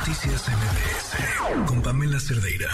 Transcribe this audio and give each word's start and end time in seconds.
Noticias 0.00 0.48
MBS 0.48 1.66
con 1.68 1.82
Pamela 1.82 2.18
Cerdeira. 2.18 2.70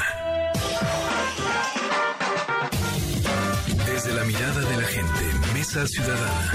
Desde 3.85 4.15
la 4.15 4.23
mirada 4.23 4.61
de 4.61 4.77
la 4.77 4.87
gente, 4.87 5.53
Mesa 5.53 5.89
Ciudadana. 5.89 6.53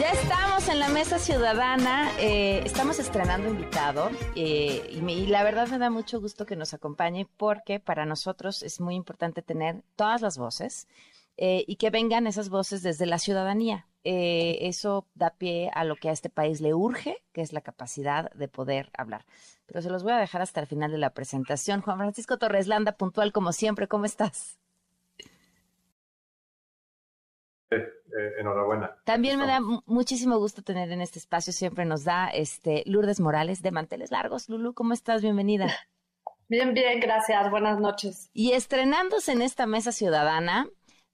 Ya 0.00 0.10
estamos 0.12 0.68
en 0.68 0.78
la 0.78 0.88
Mesa 0.88 1.18
Ciudadana, 1.18 2.10
eh, 2.18 2.62
estamos 2.64 2.98
estrenando 2.98 3.50
invitado 3.50 4.10
eh, 4.34 4.88
y, 4.90 5.26
la 5.26 5.44
verdad 5.44 5.68
me 5.68 5.76
da 5.76 5.90
mucho 5.90 6.18
gusto 6.18 6.46
que 6.46 6.56
nos 6.56 6.72
acompañe 6.72 7.28
porque 7.36 7.80
para 7.80 8.06
nosotros 8.06 8.62
es 8.62 8.80
muy 8.80 8.94
importante 8.94 9.42
tener 9.42 9.82
todas 9.96 10.22
las 10.22 10.38
voces 10.38 10.88
eh, 11.36 11.62
y 11.66 11.76
que 11.76 11.90
vengan 11.90 12.26
esas 12.26 12.48
voces 12.48 12.82
desde 12.82 13.04
la 13.04 13.18
ciudadanía. 13.18 13.87
Eh, 14.04 14.58
eso 14.68 15.06
da 15.14 15.30
pie 15.30 15.70
a 15.74 15.84
lo 15.84 15.96
que 15.96 16.08
a 16.08 16.12
este 16.12 16.30
país 16.30 16.60
le 16.60 16.72
urge, 16.72 17.22
que 17.32 17.42
es 17.42 17.52
la 17.52 17.60
capacidad 17.60 18.30
de 18.32 18.48
poder 18.48 18.90
hablar. 18.96 19.24
Pero 19.66 19.82
se 19.82 19.90
los 19.90 20.02
voy 20.02 20.12
a 20.12 20.18
dejar 20.18 20.40
hasta 20.40 20.60
el 20.60 20.66
final 20.66 20.90
de 20.90 20.98
la 20.98 21.10
presentación. 21.10 21.82
Juan 21.82 21.98
Francisco 21.98 22.38
Torres 22.38 22.68
Landa, 22.68 22.92
puntual 22.92 23.32
como 23.32 23.52
siempre, 23.52 23.88
¿cómo 23.88 24.04
estás? 24.04 24.58
Eh, 27.70 28.40
enhorabuena. 28.40 28.96
También 29.04 29.38
me 29.38 29.46
da 29.46 29.60
muchísimo 29.60 30.38
gusto 30.38 30.62
tener 30.62 30.90
en 30.90 31.02
este 31.02 31.18
espacio, 31.18 31.52
siempre 31.52 31.84
nos 31.84 32.04
da 32.04 32.28
este 32.28 32.82
Lourdes 32.86 33.20
Morales 33.20 33.60
de 33.60 33.70
Manteles 33.70 34.10
Largos. 34.10 34.48
Lulu, 34.48 34.72
¿cómo 34.72 34.94
estás? 34.94 35.20
Bienvenida. 35.20 35.66
Bien, 36.48 36.72
bien, 36.72 36.98
gracias. 36.98 37.50
Buenas 37.50 37.78
noches. 37.78 38.30
Y 38.32 38.52
estrenándose 38.52 39.32
en 39.32 39.42
esta 39.42 39.66
mesa 39.66 39.92
ciudadana, 39.92 40.66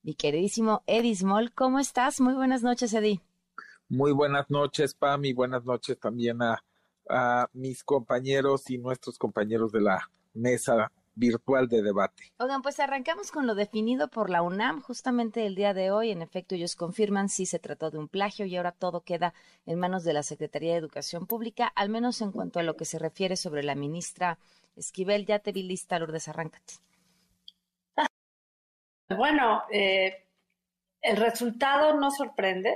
mi 0.04 0.14
queridísimo 0.14 0.82
Eddie 0.86 1.16
Small, 1.16 1.52
¿cómo 1.52 1.78
estás? 1.78 2.20
Muy 2.20 2.34
buenas 2.34 2.62
noches, 2.62 2.92
Eddie. 2.92 3.20
Muy 3.88 4.12
buenas 4.12 4.50
noches, 4.50 4.94
Pam, 4.94 5.24
y 5.24 5.32
buenas 5.32 5.64
noches 5.64 5.98
también 5.98 6.42
a, 6.42 6.62
a 7.08 7.48
mis 7.54 7.82
compañeros 7.82 8.68
y 8.68 8.76
nuestros 8.78 9.18
compañeros 9.18 9.72
de 9.72 9.80
la 9.80 10.10
mesa 10.34 10.92
virtual 11.14 11.68
de 11.68 11.82
debate. 11.82 12.32
Oigan, 12.38 12.60
pues 12.60 12.80
arrancamos 12.80 13.30
con 13.30 13.46
lo 13.46 13.54
definido 13.54 14.08
por 14.08 14.28
la 14.28 14.42
UNAM 14.42 14.82
justamente 14.82 15.46
el 15.46 15.54
día 15.54 15.72
de 15.72 15.90
hoy. 15.90 16.10
En 16.10 16.20
efecto, 16.20 16.54
ellos 16.54 16.76
confirman 16.76 17.30
si 17.30 17.46
se 17.46 17.58
trató 17.58 17.90
de 17.90 17.98
un 17.98 18.08
plagio 18.08 18.44
y 18.44 18.56
ahora 18.56 18.72
todo 18.72 19.00
queda 19.00 19.32
en 19.64 19.78
manos 19.78 20.04
de 20.04 20.12
la 20.12 20.22
Secretaría 20.22 20.72
de 20.72 20.78
Educación 20.78 21.26
Pública, 21.26 21.68
al 21.68 21.88
menos 21.88 22.20
en 22.20 22.32
cuanto 22.32 22.58
a 22.58 22.62
lo 22.62 22.76
que 22.76 22.84
se 22.84 22.98
refiere 22.98 23.36
sobre 23.36 23.62
la 23.62 23.74
ministra 23.74 24.38
Esquivel. 24.76 25.24
Ya 25.24 25.38
te 25.38 25.52
vi 25.52 25.62
lista, 25.62 25.98
Lourdes, 25.98 26.28
arráncate. 26.28 26.74
Bueno, 29.08 29.64
eh, 29.70 30.26
el 31.02 31.16
resultado 31.18 31.94
no 31.98 32.10
sorprende 32.10 32.74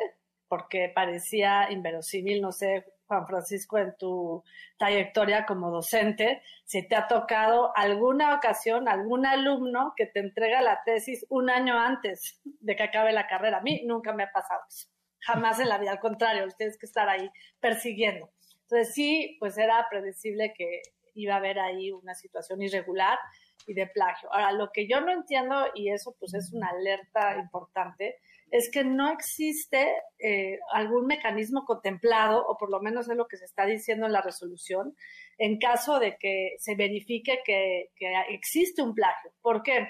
porque 0.48 0.92
parecía 0.94 1.70
inverosímil. 1.70 2.42
No 2.42 2.52
sé, 2.52 2.84
Juan 3.06 3.26
Francisco, 3.26 3.78
en 3.78 3.96
tu 3.96 4.44
trayectoria 4.76 5.46
como 5.46 5.70
docente, 5.70 6.42
si 6.64 6.86
te 6.86 6.94
ha 6.96 7.08
tocado 7.08 7.72
alguna 7.74 8.34
ocasión, 8.34 8.88
algún 8.88 9.24
alumno 9.24 9.94
que 9.96 10.06
te 10.06 10.20
entrega 10.20 10.60
la 10.60 10.82
tesis 10.84 11.24
un 11.30 11.48
año 11.48 11.78
antes 11.78 12.40
de 12.44 12.76
que 12.76 12.82
acabe 12.82 13.12
la 13.12 13.26
carrera. 13.26 13.58
A 13.58 13.62
mí 13.62 13.82
nunca 13.86 14.12
me 14.12 14.24
ha 14.24 14.32
pasado 14.32 14.60
eso. 14.68 14.88
Jamás 15.20 15.58
en 15.60 15.68
la 15.68 15.78
vida, 15.78 15.92
al 15.92 16.00
contrario, 16.00 16.46
tienes 16.56 16.78
que 16.78 16.86
estar 16.86 17.08
ahí 17.08 17.30
persiguiendo. 17.60 18.30
Entonces 18.62 18.94
sí, 18.94 19.36
pues 19.40 19.56
era 19.56 19.86
predecible 19.90 20.52
que 20.56 20.82
iba 21.14 21.34
a 21.34 21.38
haber 21.38 21.58
ahí 21.58 21.90
una 21.90 22.14
situación 22.14 22.60
irregular 22.60 23.18
y 23.66 23.74
de 23.74 23.86
plagio. 23.86 24.32
Ahora, 24.32 24.52
lo 24.52 24.70
que 24.72 24.86
yo 24.88 25.00
no 25.00 25.12
entiendo, 25.12 25.66
y 25.74 25.90
eso 25.90 26.14
pues 26.18 26.34
es 26.34 26.52
una 26.52 26.68
alerta 26.68 27.36
importante, 27.38 28.16
es 28.50 28.70
que 28.70 28.82
no 28.82 29.12
existe 29.12 29.92
eh, 30.18 30.58
algún 30.72 31.06
mecanismo 31.06 31.64
contemplado, 31.64 32.46
o 32.46 32.56
por 32.56 32.70
lo 32.70 32.80
menos 32.80 33.08
es 33.08 33.16
lo 33.16 33.28
que 33.28 33.36
se 33.36 33.44
está 33.44 33.66
diciendo 33.66 34.06
en 34.06 34.12
la 34.12 34.22
resolución, 34.22 34.96
en 35.36 35.58
caso 35.58 35.98
de 35.98 36.16
que 36.18 36.56
se 36.58 36.74
verifique 36.74 37.40
que, 37.44 37.90
que 37.94 38.12
existe 38.30 38.82
un 38.82 38.94
plagio. 38.94 39.32
¿Por 39.42 39.62
qué? 39.62 39.88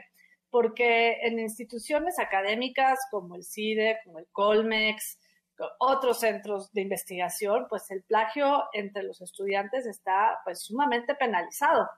Porque 0.51 1.19
en 1.23 1.39
instituciones 1.39 2.19
académicas 2.19 2.99
como 3.11 3.37
el 3.37 3.45
CIDE, 3.45 3.99
como 4.05 4.19
el 4.19 4.27
Colmex, 4.33 5.19
otros 5.79 6.21
centros 6.21 6.73
de 6.73 6.83
investigación, 6.83 7.67
pues 7.69 7.91
el 7.91 8.03
plagio 8.03 8.65
entre 8.73 9.03
los 9.03 9.21
estudiantes 9.21 9.87
está 9.87 10.39
pues 10.45 10.63
sumamente 10.63 11.15
penalizado. 11.15 11.89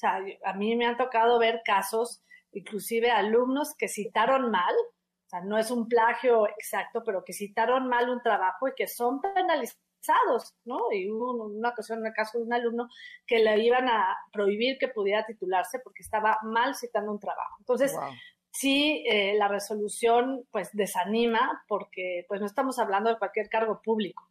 O 0.00 0.06
sea, 0.08 0.18
a 0.46 0.52
mí 0.54 0.76
me 0.76 0.86
han 0.86 0.96
tocado 0.96 1.38
ver 1.38 1.60
casos, 1.62 2.22
inclusive 2.52 3.10
alumnos 3.10 3.74
que 3.76 3.86
citaron 3.86 4.50
mal, 4.50 4.74
o 4.74 5.28
sea, 5.28 5.42
no 5.42 5.58
es 5.58 5.70
un 5.70 5.88
plagio 5.88 6.48
exacto, 6.48 7.02
pero 7.04 7.22
que 7.22 7.34
citaron 7.34 7.86
mal 7.86 8.08
un 8.08 8.22
trabajo 8.22 8.66
y 8.66 8.72
que 8.74 8.88
son 8.88 9.20
penalizados, 9.20 10.56
¿no? 10.64 10.90
Y 10.90 11.10
hubo 11.10 11.44
una 11.44 11.68
ocasión, 11.68 11.98
en 11.98 12.06
el 12.06 12.12
caso 12.14 12.38
de 12.38 12.44
un 12.44 12.52
alumno, 12.54 12.88
que 13.26 13.40
le 13.40 13.58
iban 13.62 13.88
a 13.88 14.16
prohibir 14.32 14.78
que 14.78 14.88
pudiera 14.88 15.26
titularse 15.26 15.80
porque 15.80 16.02
estaba 16.02 16.38
mal 16.44 16.74
citando 16.74 17.12
un 17.12 17.20
trabajo. 17.20 17.56
Entonces, 17.58 17.92
Wow. 17.94 18.10
sí, 18.50 19.04
eh, 19.06 19.34
la 19.36 19.48
resolución 19.48 20.46
pues 20.50 20.70
desanima 20.72 21.62
porque 21.68 22.24
pues 22.26 22.40
no 22.40 22.46
estamos 22.46 22.78
hablando 22.78 23.10
de 23.10 23.18
cualquier 23.18 23.50
cargo 23.50 23.82
público. 23.82 24.26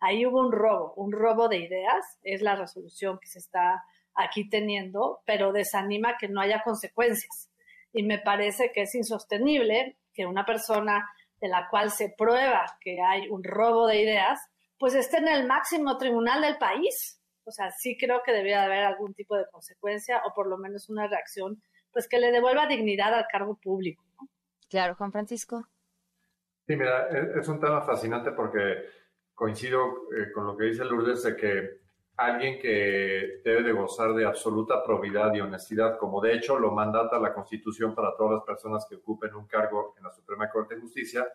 Ahí 0.00 0.24
hubo 0.24 0.40
un 0.40 0.50
robo, 0.50 0.94
un 0.94 1.12
robo 1.12 1.48
de 1.48 1.58
ideas, 1.58 2.18
es 2.22 2.40
la 2.40 2.56
resolución 2.56 3.18
que 3.20 3.28
se 3.28 3.38
está 3.38 3.84
aquí 4.22 4.48
teniendo, 4.48 5.20
pero 5.24 5.52
desanima 5.52 6.16
que 6.18 6.28
no 6.28 6.40
haya 6.40 6.62
consecuencias. 6.62 7.50
Y 7.92 8.02
me 8.02 8.18
parece 8.18 8.70
que 8.72 8.82
es 8.82 8.94
insostenible 8.94 9.98
que 10.12 10.26
una 10.26 10.44
persona 10.44 11.08
de 11.40 11.48
la 11.48 11.68
cual 11.70 11.90
se 11.90 12.14
prueba 12.16 12.64
que 12.80 12.98
hay 13.00 13.28
un 13.28 13.42
robo 13.42 13.86
de 13.86 14.02
ideas, 14.02 14.40
pues 14.78 14.94
esté 14.94 15.18
en 15.18 15.28
el 15.28 15.46
máximo 15.46 15.96
tribunal 15.98 16.42
del 16.42 16.58
país. 16.58 17.20
O 17.44 17.50
sea, 17.50 17.70
sí 17.70 17.96
creo 17.98 18.22
que 18.24 18.32
debería 18.32 18.64
haber 18.64 18.84
algún 18.84 19.14
tipo 19.14 19.36
de 19.36 19.46
consecuencia 19.50 20.22
o 20.24 20.34
por 20.34 20.48
lo 20.48 20.58
menos 20.58 20.88
una 20.88 21.08
reacción, 21.08 21.62
pues 21.92 22.06
que 22.08 22.18
le 22.18 22.30
devuelva 22.30 22.66
dignidad 22.66 23.14
al 23.14 23.26
cargo 23.30 23.58
público. 23.60 24.04
¿no? 24.20 24.28
Claro, 24.68 24.94
Juan 24.94 25.12
Francisco. 25.12 25.66
Sí, 26.66 26.76
mira, 26.76 27.08
es, 27.08 27.36
es 27.42 27.48
un 27.48 27.58
tema 27.58 27.80
fascinante 27.82 28.30
porque 28.32 28.84
coincido 29.34 30.10
eh, 30.14 30.30
con 30.34 30.46
lo 30.46 30.56
que 30.56 30.66
dice 30.66 30.84
Lourdes 30.84 31.22
de 31.22 31.34
que 31.34 31.80
alguien 32.20 32.58
que 32.60 33.40
debe 33.42 33.62
de 33.62 33.72
gozar 33.72 34.12
de 34.14 34.26
absoluta 34.26 34.84
probidad 34.84 35.32
y 35.34 35.40
honestidad, 35.40 35.96
como 35.96 36.20
de 36.20 36.34
hecho 36.34 36.58
lo 36.58 36.70
mandata 36.70 37.18
la 37.18 37.32
Constitución 37.32 37.94
para 37.94 38.14
todas 38.14 38.34
las 38.34 38.44
personas 38.44 38.86
que 38.88 38.96
ocupen 38.96 39.34
un 39.34 39.46
cargo 39.46 39.94
en 39.96 40.04
la 40.04 40.10
Suprema 40.10 40.50
Corte 40.50 40.74
de 40.74 40.82
Justicia, 40.82 41.26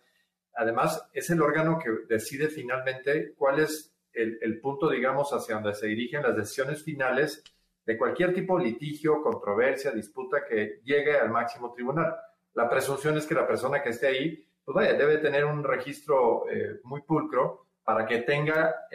además 0.53 1.09
es 1.12 1.29
el 1.31 1.41
órgano 1.41 1.79
que 1.79 1.90
decide 2.07 2.50
finalmente 2.50 3.34
cuál 3.35 3.59
es 3.59 3.95
el, 4.13 4.59
punto, 4.62 4.90
digamos, 4.90 5.31
hacia 5.34 5.56
donde 5.56 5.74
se 5.74 5.88
dirigen 5.88 6.22
las 6.22 6.38
decisiones 6.38 6.84
finales 6.84 7.44
de 7.85 7.97
cualquier 7.97 8.34
tipo 8.34 8.57
de 8.57 8.66
litigio, 8.66 9.22
controversia, 9.22 9.91
disputa 9.91 10.45
que 10.47 10.79
llegue 10.84 11.18
al 11.19 11.29
máximo 11.29 11.74
tribunal. 11.74 12.16
La 12.53 12.69
presunción 12.69 13.18
es 13.18 13.25
que 13.25 13.35
la 13.35 13.45
persona 13.45 13.81
que 13.84 13.90
esté 13.90 14.07
ahí, 14.07 14.47
pues 14.63 14.74
vaya, 14.74 14.94
debe 14.94 15.18
tener 15.18 15.44
un 15.44 15.63
registro 15.63 16.50
eh, 16.50 16.79
muy 16.84 17.01
pulcro 17.01 17.65
para 17.85 18.07
que 18.07 18.23
tenga 18.23 18.88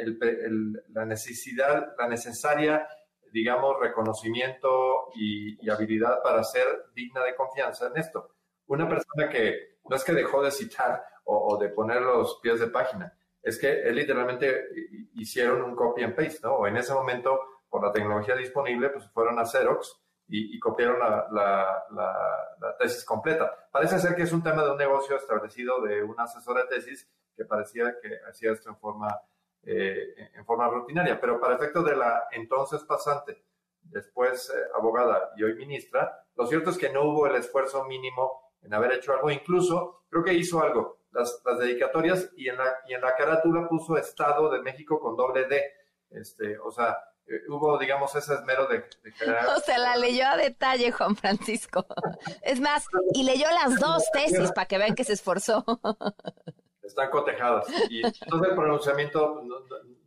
la 0.88 1.06
necesidad, 1.06 1.94
la 1.96 2.08
necesaria, 2.08 2.86
digamos, 3.32 3.78
reconocimiento 3.80 5.10
y, 5.14 5.70
habilidad 5.70 6.20
para 6.22 6.42
ser 6.42 6.66
digna 6.92 7.22
de 7.22 7.36
confianza 7.36 7.86
en 7.86 7.96
esto. 7.98 8.34
Una 8.66 8.88
persona 8.88 9.28
que 9.28 9.78
no 9.88 9.94
es 9.94 10.02
que 10.02 10.12
dejó 10.12 10.42
de 10.42 10.50
citar 10.50 11.04
o, 11.24 11.56
de 11.56 11.68
poner 11.68 12.02
los 12.02 12.40
pies 12.42 12.58
de 12.58 12.66
página, 12.66 13.16
es 13.40 13.58
que 13.58 13.82
él 13.82 13.94
literalmente 13.94 14.66
hicieron 15.14 15.62
un 15.62 15.76
copy 15.76 16.02
and 16.02 16.16
paste, 16.16 16.40
¿no? 16.42 16.54
O 16.54 16.66
en 16.66 16.76
ese 16.76 16.92
momento, 16.92 17.38
por 17.68 17.84
la 17.84 17.92
tecnología 17.92 18.34
disponible, 18.34 18.90
pues 18.90 19.08
fueron 19.12 19.38
a 19.38 19.46
Xerox 19.46 20.00
y, 20.26 20.58
copiaron 20.58 20.98
la, 20.98 21.28
la, 21.30 22.76
tesis 22.78 23.04
completa. 23.04 23.68
Parece 23.70 24.00
ser 24.00 24.16
que 24.16 24.22
es 24.22 24.32
un 24.32 24.42
tema 24.42 24.64
de 24.64 24.72
un 24.72 24.78
negocio 24.78 25.16
establecido 25.16 25.80
de 25.80 26.02
una 26.02 26.24
asesora 26.24 26.62
de 26.62 26.68
tesis 26.68 27.08
que 27.40 27.46
parecía 27.46 27.98
que 28.02 28.18
hacía 28.28 28.52
esto 28.52 28.68
en 28.68 28.76
forma, 28.76 29.18
eh, 29.62 30.30
en 30.34 30.44
forma 30.44 30.68
rutinaria, 30.68 31.18
pero 31.18 31.40
para 31.40 31.54
efecto 31.54 31.82
de 31.82 31.96
la 31.96 32.28
entonces 32.32 32.84
pasante, 32.84 33.42
después 33.80 34.50
eh, 34.50 34.59
abogada 34.76 35.30
y 35.38 35.44
hoy 35.44 35.54
ministra, 35.54 36.22
lo 36.36 36.47
cierto 36.47 36.68
es 36.68 36.76
que 36.76 36.91
no 36.91 37.04
hubo 37.04 37.26
el 37.26 37.36
esfuerzo 37.36 37.86
mínimo 37.86 38.53
en 38.60 38.74
haber 38.74 38.92
hecho 38.92 39.15
algo, 39.15 39.30
incluso 39.30 40.04
creo 40.10 40.22
que 40.22 40.34
hizo 40.34 40.62
algo, 40.62 40.98
las, 41.12 41.41
las 41.47 41.59
dedicatorias 41.59 42.30
y 42.36 42.50
en, 42.50 42.59
la, 42.59 42.76
y 42.86 42.92
en 42.92 43.00
la 43.00 43.16
carátula 43.16 43.66
puso 43.66 43.97
Estado 43.97 44.50
de 44.50 44.60
México 44.60 45.00
con 45.00 45.16
doble 45.16 45.47
D, 45.47 45.62
este, 46.10 46.59
o 46.59 46.70
sea, 46.70 46.98
eh, 47.26 47.41
hubo, 47.48 47.78
digamos, 47.78 48.15
ese 48.16 48.34
esmero 48.34 48.66
de, 48.66 48.84
de 49.03 49.12
crear... 49.18 49.47
O 49.56 49.60
sea, 49.60 49.78
la 49.78 49.97
leyó 49.97 50.26
a 50.26 50.36
detalle 50.36 50.92
Juan 50.92 51.16
Francisco. 51.16 51.86
Es 52.42 52.60
más, 52.60 52.84
y 53.15 53.22
leyó 53.22 53.47
las 53.50 53.80
dos 53.80 54.04
tesis 54.12 54.53
para 54.53 54.66
que 54.66 54.76
vean 54.76 54.94
que 54.94 55.04
se 55.04 55.15
esforzó. 55.15 55.65
Están 56.91 57.10
cotejadas. 57.10 57.66
Y 57.89 58.04
entonces 58.04 58.51
el 58.51 58.57
pronunciamiento 58.57 59.42
no, 59.45 59.57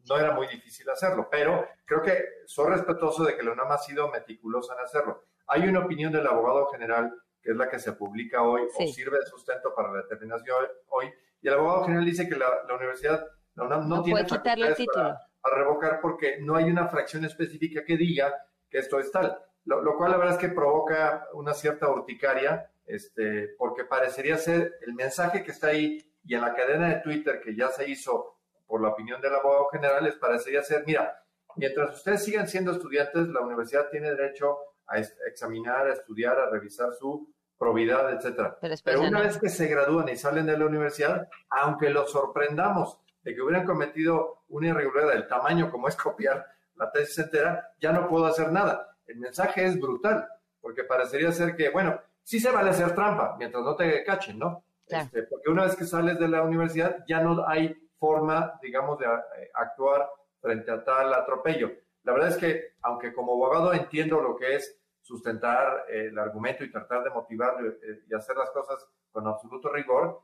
no, 0.06 0.18
era 0.18 0.34
muy 0.34 0.48
difícil 0.48 0.90
hacerlo, 0.90 1.30
pero 1.32 1.66
creo 1.86 2.02
que 2.02 2.24
soy 2.46 2.72
respetuoso 2.72 3.24
de 3.24 3.38
que 3.38 3.44
la 3.44 3.54
UNAM 3.54 3.72
ha 3.72 3.78
sido 3.78 4.10
meticulosa 4.10 4.74
en 4.74 4.82
hacerlo. 4.82 5.24
Hay 5.48 5.68
una 5.68 5.80
opinión 5.80 6.12
del 6.12 6.28
abogado 6.28 6.68
general, 6.68 7.14
que 7.42 7.52
es 7.52 7.58
la 7.58 7.70
que 7.70 7.80
se 7.80 7.94
publica 7.94 8.44
hoy, 8.44 8.64
sí. 8.78 8.84
o 8.84 8.88
sirve 8.94 9.20
de 9.20 9.26
sustento 9.26 9.74
para 9.74 9.94
la 9.94 10.02
determinación 10.02 10.58
hoy, 10.90 11.10
y 11.42 11.48
el 11.48 11.54
abogado 11.54 11.86
general 11.86 12.06
dice 12.06 12.28
que 12.28 12.36
la, 12.36 12.48
la 12.68 12.76
universidad, 12.76 13.26
la 13.56 13.64
UNAM, 13.64 13.88
no, 13.88 13.98
no 13.98 14.04
tiene 14.04 14.24
puede 14.24 14.38
quitarle 14.38 14.68
el 14.68 14.76
título. 14.76 15.04
Para, 15.04 15.20
a 15.44 15.56
revocar 15.56 16.00
porque 16.02 16.40
no 16.42 16.56
hay 16.56 16.66
una 16.66 16.88
fracción 16.88 17.24
específica 17.26 17.84
que 17.86 17.98
diga 17.98 18.34
que 18.70 18.80
esto 18.80 19.00
es 19.00 19.12
tal. 19.12 19.38
Lo, 19.66 19.82
lo 19.82 19.98
cual 19.98 20.12
la 20.12 20.18
verdad 20.18 20.36
es 20.36 20.40
que 20.40 20.50
provoca 20.50 21.28
una 21.34 21.54
cierta 21.54 21.90
urticaria, 21.90 22.70
este, 22.86 23.56
porque 23.58 23.86
parecería 23.86 24.38
ser 24.38 24.74
el 24.86 24.94
mensaje 24.94 25.44
que 25.44 25.52
está 25.52 25.68
ahí 25.68 26.12
y 26.24 26.36
en 26.36 26.42
la 26.42 26.54
cadena 26.54 26.90
de 26.90 27.02
Twitter 27.02 27.42
que 27.42 27.56
ya 27.56 27.70
se 27.70 27.90
hizo 27.90 28.38
por 28.66 28.81
la 28.81 28.90
opinión 28.90 29.22
del 29.22 29.36
abogado 29.36 29.68
general, 29.70 30.04
les 30.04 30.16
parecería 30.16 30.64
ser, 30.64 30.84
mira, 30.86 31.22
mientras 31.56 31.98
ustedes 31.98 32.24
sigan 32.24 32.48
siendo 32.48 32.72
estudiantes, 32.72 33.28
la 33.28 33.42
universidad 33.42 33.90
tiene 33.90 34.10
derecho 34.12 34.58
a 34.88 35.00
examinar, 35.00 35.88
a 35.88 35.94
estudiar, 35.94 36.40
a 36.40 36.50
revisar 36.50 36.94
su 36.94 37.30
probidad, 37.58 38.12
etcétera. 38.14 38.58
Pero, 38.84 39.02
una 39.02 39.22
vez 39.22 39.38
que 39.38 39.50
se 39.50 39.68
gradúan 39.68 40.10
y 40.10 40.18
salen 40.18 40.46
de 40.46 40.58
la 40.58 40.66
universidad, 40.66 41.28
aunque 41.50 41.90
los 41.90 42.12
sorprendamos 42.12 43.00
de 43.22 43.34
que 43.34 43.42
hubieran 43.42 43.66
cometido 43.66 44.44
una 44.50 44.70
irregularidad 44.70 45.14
del 45.14 45.28
tamaño 45.28 45.72
como 45.72 45.88
es 45.88 45.96
copiar 45.96 46.46
la 46.75 46.92
tesis 46.92 47.20
entera, 47.20 47.74
ya 47.80 47.92
no 47.92 48.08
puedo 48.08 48.25
hacer 48.25 48.52
nada. 48.52 48.98
El 49.06 49.20
mensaje 49.20 49.66
es 49.66 49.80
brutal, 49.80 50.28
porque 50.60 50.84
parecería 50.84 51.31
ser 51.31 51.56
que, 51.56 51.70
bueno, 51.70 52.00
sí 52.24 52.40
se 52.40 52.52
vale 52.52 52.72
hacer 52.72 52.94
trampa 52.94 53.36
mientras 53.38 53.64
no 53.64 53.75
te 53.75 54.04
cachen, 54.04 54.40
¿no? 54.40 54.64
Este, 55.01 55.24
porque 55.24 55.50
una 55.50 55.63
vez 55.63 55.75
que 55.75 55.86
sales 55.86 56.19
de 56.19 56.28
la 56.28 56.44
universidad 56.44 57.04
ya 57.07 57.22
no 57.22 57.48
hay 57.48 57.75
forma, 58.04 58.60
digamos, 58.62 59.00
de 59.00 59.06
eh, 59.06 59.50
actuar 59.54 60.10
frente 60.42 60.69
a 60.72 60.84
tal 60.84 61.13
atropello. 61.13 61.72
La 62.04 62.12
verdad 62.12 62.30
es 62.30 62.38
que, 62.38 62.74
aunque 62.81 63.13
como 63.13 63.31
abogado 63.31 63.74
entiendo 63.74 64.22
lo 64.22 64.36
que 64.36 64.56
es 64.56 64.78
sustentar 65.01 65.86
eh, 65.90 66.07
el 66.07 66.19
argumento 66.19 66.66
y 66.66 66.72
tratar 66.72 67.04
de 67.04 67.12
motivarlo 67.12 67.69
eh, 67.69 68.04
y 68.10 68.13
hacer 68.13 68.36
las 68.36 68.51
cosas 68.51 68.86
con 69.12 69.25
absoluto 69.28 69.72
rigor, 69.72 70.22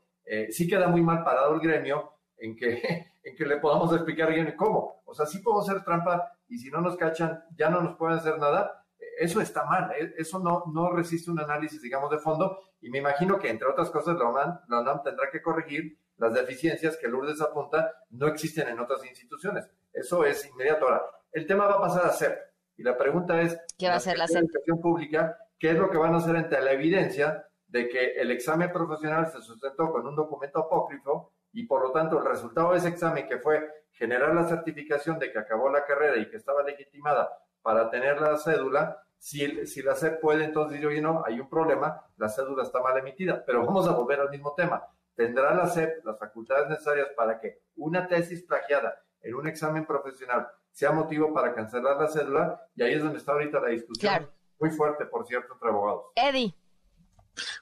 sí 0.50 0.68
queda 0.68 0.86
muy 0.86 1.00
mal 1.02 1.24
parado 1.24 1.54
el 1.54 1.60
gremio 1.60 2.12
en 2.36 2.54
que, 2.54 2.82
en 3.24 3.34
que 3.34 3.46
le 3.46 3.56
podamos 3.56 3.92
explicar 3.94 4.30
bien 4.30 4.54
cómo. 4.56 5.02
O 5.06 5.14
sea, 5.14 5.26
sí 5.26 5.38
podemos 5.38 5.68
hacer 5.68 5.82
trampa 5.82 6.32
y 6.48 6.58
si 6.58 6.70
no 6.70 6.80
nos 6.80 6.96
cachan, 6.96 7.42
ya 7.56 7.70
no 7.70 7.80
nos 7.80 7.96
pueden 7.96 8.18
hacer 8.18 8.38
nada. 8.38 8.84
Eso 9.18 9.40
está 9.40 9.64
mal, 9.64 9.90
eso 10.18 10.38
no, 10.38 10.64
no 10.72 10.92
resiste 10.92 11.30
un 11.30 11.40
análisis, 11.40 11.80
digamos, 11.80 12.10
de 12.10 12.18
fondo 12.18 12.58
y 12.80 12.90
me 12.90 12.98
imagino 12.98 13.38
que, 13.38 13.50
entre 13.50 13.68
otras 13.68 13.90
cosas, 13.90 14.16
la 14.16 14.28
UNAM, 14.28 14.60
la 14.68 14.80
UNAM 14.80 15.02
tendrá 15.02 15.30
que 15.30 15.42
corregir 15.42 15.98
las 16.16 16.34
deficiencias 16.34 16.96
que 16.96 17.08
Lourdes 17.08 17.40
apunta 17.40 17.94
no 18.10 18.26
existen 18.26 18.68
en 18.68 18.78
otras 18.78 19.04
instituciones. 19.04 19.68
Eso 19.92 20.24
es 20.24 20.46
inmediato. 20.46 20.86
Ahora, 20.86 21.02
el 21.32 21.46
tema 21.46 21.66
va 21.66 21.74
a 21.74 21.80
pasar 21.80 22.06
a 22.06 22.12
ser. 22.12 22.38
Y 22.76 22.82
la 22.82 22.96
pregunta 22.96 23.40
es, 23.40 23.58
¿qué 23.78 23.88
va 23.88 23.94
a 23.94 23.96
hacer 23.96 24.16
la 24.16 24.24
educación 24.24 24.80
pública? 24.80 25.36
¿Qué 25.58 25.70
es 25.70 25.76
lo 25.76 25.90
que 25.90 25.98
van 25.98 26.14
a 26.14 26.18
hacer 26.18 26.36
ante 26.36 26.60
la 26.60 26.72
evidencia 26.72 27.46
de 27.68 27.88
que 27.88 28.12
el 28.14 28.30
examen 28.30 28.72
profesional 28.72 29.30
se 29.30 29.40
sustentó 29.42 29.90
con 29.92 30.06
un 30.06 30.16
documento 30.16 30.60
apócrifo 30.60 31.32
y 31.52 31.66
por 31.66 31.82
lo 31.82 31.92
tanto 31.92 32.18
el 32.18 32.24
resultado 32.24 32.72
de 32.72 32.78
ese 32.78 32.88
examen 32.88 33.28
que 33.28 33.38
fue 33.38 33.66
generar 33.92 34.34
la 34.34 34.48
certificación 34.48 35.18
de 35.18 35.30
que 35.30 35.38
acabó 35.38 35.70
la 35.70 35.84
carrera 35.84 36.16
y 36.16 36.28
que 36.28 36.36
estaba 36.36 36.62
legitimada 36.62 37.30
para 37.62 37.90
tener 37.90 38.20
la 38.20 38.38
cédula, 38.38 39.02
si, 39.20 39.66
si 39.66 39.82
la 39.82 39.94
SEP 39.94 40.20
puede 40.20 40.44
entonces 40.44 40.72
decir, 40.72 40.88
oye, 40.88 41.00
no, 41.00 41.22
hay 41.24 41.38
un 41.38 41.48
problema, 41.48 42.04
la 42.16 42.28
cédula 42.28 42.64
está 42.64 42.80
mal 42.80 42.98
emitida, 42.98 43.44
pero 43.46 43.64
vamos 43.64 43.86
a 43.86 43.92
volver 43.92 44.18
al 44.18 44.30
mismo 44.30 44.54
tema 44.56 44.82
tendrá 45.20 45.54
la 45.54 45.66
SEP 45.66 46.02
las 46.04 46.18
facultades 46.18 46.70
necesarias 46.70 47.08
para 47.14 47.38
que 47.38 47.62
una 47.76 48.08
tesis 48.08 48.42
plagiada 48.44 49.02
en 49.20 49.34
un 49.34 49.46
examen 49.46 49.84
profesional 49.84 50.48
sea 50.70 50.92
motivo 50.92 51.34
para 51.34 51.54
cancelar 51.54 51.98
la 51.98 52.08
cédula 52.08 52.68
y 52.74 52.82
ahí 52.82 52.94
es 52.94 53.02
donde 53.02 53.18
está 53.18 53.32
ahorita 53.32 53.60
la 53.60 53.68
discusión. 53.68 54.30
Muy 54.58 54.70
fuerte, 54.70 55.04
por 55.04 55.26
cierto, 55.26 55.52
entre 55.52 55.68
abogados. 55.68 56.06
Eddie. 56.14 56.54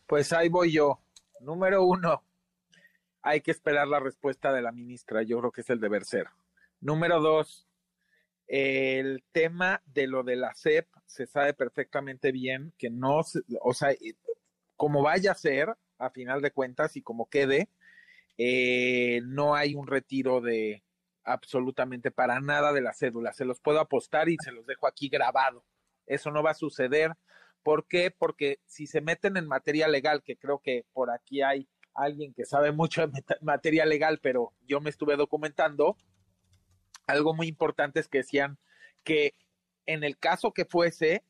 Pues 0.06 0.32
ahí 0.32 0.48
voy 0.48 0.72
yo. 0.72 1.00
Número 1.40 1.84
uno, 1.84 2.22
hay 3.22 3.40
que 3.40 3.50
esperar 3.50 3.88
la 3.88 3.98
respuesta 3.98 4.52
de 4.52 4.62
la 4.62 4.70
ministra. 4.70 5.22
Yo 5.22 5.38
creo 5.40 5.50
que 5.50 5.62
es 5.62 5.70
el 5.70 5.80
deber 5.80 6.04
ser. 6.04 6.28
Número 6.80 7.20
dos, 7.20 7.67
el 8.48 9.22
tema 9.30 9.82
de 9.86 10.06
lo 10.06 10.24
de 10.24 10.36
la 10.36 10.54
SEP 10.54 10.88
se 11.06 11.26
sabe 11.26 11.54
perfectamente 11.54 12.32
bien 12.32 12.72
que 12.78 12.90
no, 12.90 13.20
o 13.60 13.74
sea, 13.74 13.94
como 14.76 15.02
vaya 15.02 15.32
a 15.32 15.36
ser, 15.36 15.74
a 15.98 16.10
final 16.10 16.40
de 16.40 16.50
cuentas 16.50 16.96
y 16.96 17.02
como 17.02 17.28
quede, 17.28 17.68
eh, 18.38 19.20
no 19.24 19.54
hay 19.54 19.74
un 19.74 19.86
retiro 19.86 20.40
de 20.40 20.82
absolutamente 21.24 22.10
para 22.10 22.40
nada 22.40 22.72
de 22.72 22.80
la 22.80 22.94
cédula. 22.94 23.32
Se 23.32 23.44
los 23.44 23.60
puedo 23.60 23.80
apostar 23.80 24.28
y 24.28 24.36
se 24.42 24.52
los 24.52 24.64
dejo 24.66 24.86
aquí 24.86 25.08
grabado. 25.08 25.64
Eso 26.06 26.30
no 26.30 26.42
va 26.42 26.52
a 26.52 26.54
suceder. 26.54 27.12
¿Por 27.62 27.86
qué? 27.86 28.10
Porque 28.10 28.60
si 28.64 28.86
se 28.86 29.00
meten 29.00 29.36
en 29.36 29.46
materia 29.46 29.88
legal, 29.88 30.22
que 30.22 30.36
creo 30.36 30.60
que 30.60 30.86
por 30.92 31.10
aquí 31.10 31.42
hay 31.42 31.68
alguien 31.92 32.32
que 32.32 32.46
sabe 32.46 32.72
mucho 32.72 33.06
de 33.06 33.22
materia 33.42 33.84
legal, 33.84 34.20
pero 34.22 34.54
yo 34.62 34.80
me 34.80 34.90
estuve 34.90 35.16
documentando, 35.16 35.96
algo 37.08 37.34
muy 37.34 37.48
importante 37.48 37.98
es 37.98 38.08
que 38.08 38.18
decían 38.18 38.58
que 39.02 39.34
en 39.86 40.04
el 40.04 40.18
caso 40.18 40.52
que 40.52 40.64
fuese, 40.64 41.24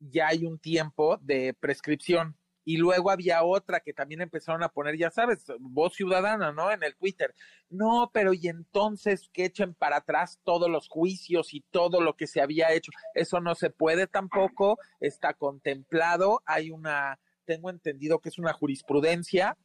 ya 0.00 0.28
hay 0.28 0.44
un 0.44 0.58
tiempo 0.58 1.18
de 1.22 1.54
prescripción 1.54 2.36
y 2.64 2.76
luego 2.76 3.10
había 3.10 3.42
otra 3.42 3.80
que 3.80 3.92
también 3.92 4.20
empezaron 4.20 4.62
a 4.62 4.68
poner, 4.68 4.96
ya 4.96 5.10
sabes, 5.10 5.44
voz 5.58 5.94
ciudadana, 5.94 6.52
¿no? 6.52 6.70
En 6.70 6.82
el 6.82 6.96
Twitter. 6.96 7.34
No, 7.70 8.10
pero 8.12 8.34
y 8.34 8.48
entonces 8.48 9.30
que 9.32 9.44
echen 9.44 9.74
para 9.74 9.98
atrás 9.98 10.40
todos 10.44 10.70
los 10.70 10.88
juicios 10.88 11.54
y 11.54 11.60
todo 11.70 12.00
lo 12.00 12.14
que 12.16 12.26
se 12.26 12.40
había 12.40 12.72
hecho. 12.72 12.92
Eso 13.14 13.40
no 13.40 13.54
se 13.54 13.70
puede 13.70 14.06
tampoco, 14.06 14.78
está 15.00 15.34
contemplado, 15.34 16.42
hay 16.44 16.70
una, 16.70 17.18
tengo 17.44 17.70
entendido 17.70 18.20
que 18.20 18.28
es 18.28 18.38
una 18.38 18.52
jurisprudencia 18.52 19.56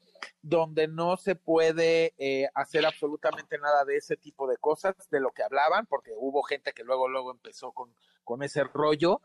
donde 0.42 0.88
no 0.88 1.18
se 1.18 1.36
puede 1.36 2.14
eh, 2.18 2.48
hacer 2.54 2.86
absolutamente 2.86 3.58
nada 3.58 3.86
de 3.86 3.98
ese 3.98 4.18
tipo 4.18 4.48
de 4.48 4.58
cosas, 4.58 4.96
de 5.12 5.20
lo 5.20 5.32
que 5.32 5.44
hablaban, 5.44 5.86
porque 5.86 6.12
hubo 6.16 6.44
gente 6.44 6.74
que 6.74 6.84
luego, 6.84 7.08
luego 7.08 7.32
empezó 7.32 7.72
con, 7.72 7.94
con 8.24 8.44
ese 8.44 8.64
rollo. 8.64 9.22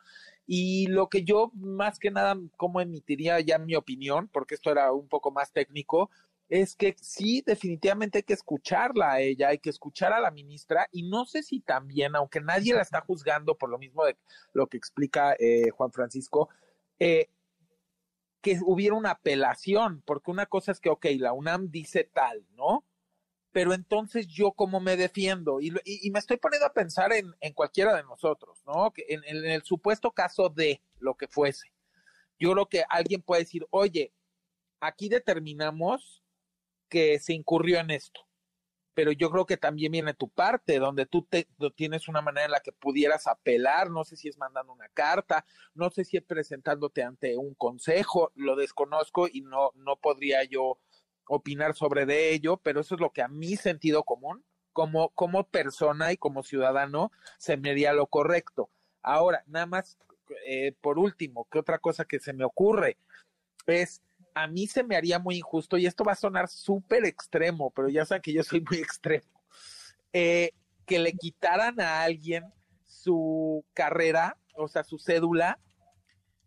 Y 0.47 0.87
lo 0.89 1.09
que 1.09 1.25
yo 1.25 1.51
más 1.55 1.99
que 1.99 2.11
nada, 2.11 2.37
como 2.57 2.81
emitiría 2.81 3.41
ya 3.41 3.59
mi 3.59 3.75
opinión, 3.77 4.29
porque 4.29 4.55
esto 4.55 4.71
era 4.71 4.93
un 4.93 5.09
poco 5.09 5.31
más 5.31 5.53
técnico, 5.53 6.11
es 6.49 6.77
que 6.77 6.95
sí, 7.01 7.43
definitivamente 7.47 8.19
hay 8.19 8.23
que 8.25 8.35
escucharla 8.35 9.13
a 9.13 9.21
ella, 9.21 9.49
hay 9.49 9.59
que 9.59 9.71
escuchar 9.71 10.13
a 10.13 10.21
la 10.21 10.31
ministra. 10.31 10.87
Y 10.93 11.09
no 11.09 11.25
sé 11.25 11.43
si 11.43 11.61
también, 11.61 12.15
aunque 12.15 12.43
nadie 12.43 12.75
la 12.75 12.83
está 12.83 13.01
juzgando 13.01 13.57
por 13.57 13.71
lo 13.71 13.79
mismo 13.79 14.05
de 14.05 14.19
lo 14.53 14.67
que 14.67 14.77
explica 14.77 15.35
eh, 15.39 15.71
Juan 15.71 15.93
Francisco, 15.93 16.51
eh, 16.99 17.31
que 18.43 18.59
hubiera 18.65 18.95
una 18.95 19.13
apelación, 19.13 20.03
porque 20.05 20.31
una 20.31 20.47
cosa 20.47 20.73
es 20.73 20.81
que, 20.81 20.91
ok, 20.91 21.07
la 21.19 21.33
UNAM 21.33 21.71
dice 21.71 22.05
tal, 22.05 22.47
¿no? 22.55 22.85
pero 23.53 23.75
entonces 23.75 24.27
yo 24.27 24.53
cómo 24.53 24.81
me 24.81 24.97
defiendo 24.97 25.61
y, 25.61 25.73
y, 25.85 26.11
me 26.11 26.19
estoy 26.19 26.39
poniendo 26.39 26.67
a 26.67 26.73
pensar 26.73 27.13
en, 27.13 27.35
en 27.41 27.53
cualquiera 27.53 27.95
de 27.95 28.03
nosotros, 28.03 28.63
¿no? 28.67 28.91
Que 28.93 29.05
en, 29.09 29.23
en, 29.25 29.45
el 29.45 29.63
supuesto 29.63 30.11
caso 30.11 30.49
de 30.49 30.83
lo 30.99 31.15
que 31.17 31.29
fuese, 31.29 31.71
yo 32.39 32.53
creo 32.53 32.67
que 32.67 32.85
alguien 32.89 33.23
puede 33.23 33.43
decir, 33.43 33.67
oye, 33.71 34.13
aquí 34.81 35.09
determinamos 35.09 36.25
que 36.89 37.19
se 37.21 37.35
incurrió 37.35 37.79
en 37.79 37.91
esto, 37.91 38.27
pero 38.95 39.13
yo 39.13 39.31
creo 39.31 39.47
que 39.47 39.57
también 39.57 39.93
viene 39.93 40.15
tu 40.15 40.29
parte, 40.29 40.79
donde 40.79 41.07
tú 41.07 41.23
te, 41.23 41.49
tienes 41.75 42.09
una 42.09 42.21
manera 42.21 42.47
en 42.47 42.51
la 42.51 42.61
que 42.61 42.73
pudieras 42.73 43.27
apelar, 43.27 43.91
no 43.91 44.05
sé 44.05 44.17
si 44.17 44.29
es 44.29 44.39
mandando 44.39 44.73
una 44.73 44.89
carta, 44.89 45.45
no 45.75 45.91
sé 45.91 46.05
si 46.05 46.17
es 46.17 46.23
presentándote 46.23 47.03
ante 47.03 47.37
un 47.37 47.55
consejo, 47.55 48.33
lo 48.35 48.57
desconozco 48.57 49.29
y 49.29 49.41
no, 49.41 49.73
no 49.75 49.97
podría 49.97 50.45
yo 50.45 50.79
opinar 51.27 51.75
sobre 51.75 52.07
de 52.07 52.33
ello, 52.33 52.59
pero 52.59 52.81
eso 52.81 52.95
es 52.95 53.01
lo 53.01 53.11
que 53.11 53.23
a 53.23 53.29
mi 53.29 53.57
sentido 53.57 54.05
común, 54.05 54.45
como, 54.73 55.11
como 55.11 55.45
persona 55.45 56.13
y 56.13 56.17
como 56.17 56.43
ciudadano, 56.43 57.13
se 57.39 57.57
me 57.57 57.71
haría 57.71 57.93
lo 57.93 58.07
correcto. 58.07 58.71
Ahora, 59.03 59.43
nada 59.47 59.67
más, 59.67 59.99
eh, 60.47 60.73
por 60.81 60.99
último, 60.99 61.47
que 61.51 61.59
otra 61.59 61.79
cosa 61.79 62.05
que 62.05 62.21
se 62.21 62.33
me 62.33 62.45
ocurre 62.45 62.97
es, 63.67 64.03
a 64.35 64.47
mí 64.47 64.67
se 64.67 64.83
me 64.83 64.97
haría 64.97 65.19
muy 65.19 65.37
injusto, 65.37 65.79
y 65.79 65.87
esto 65.87 66.05
va 66.05 66.13
a 66.13 66.17
sonar 66.17 66.49
súper 66.49 67.05
extremo, 67.05 67.71
pero 67.71 67.89
ya 67.89 68.05
saben 68.05 68.23
que 68.23 68.33
yo 68.33 68.43
soy 68.43 68.61
muy 68.61 68.79
extremo, 68.79 69.27
eh, 70.13 70.53
que 70.87 70.99
le 70.99 71.13
quitaran 71.13 71.81
a 71.81 72.03
alguien 72.03 72.45
su 72.85 73.65
carrera, 73.75 74.37
o 74.55 74.69
sea, 74.69 74.85
su 74.85 74.99
cédula, 74.99 75.59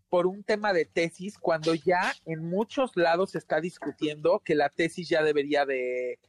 por 0.10 0.27
un 0.27 0.44
tema 0.44 0.72
de 0.72 0.86
tesis 0.86 1.38
cuando 1.38 1.74
ya 1.74 2.13
en 2.25 2.48
muchos 2.48 2.96
lados 2.96 3.32
se 3.32 3.38
está 3.38 3.60
discutiendo 3.60 4.39
que 4.46 4.56
la 4.56 4.70
tesis 4.70 5.10
ya 5.10 5.24
debería 5.24 5.65
de, 5.65 6.20